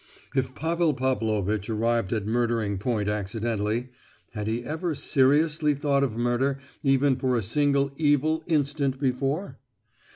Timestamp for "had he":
4.31-4.63